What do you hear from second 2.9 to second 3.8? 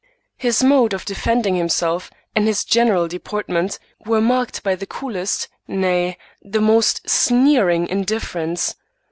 deportment,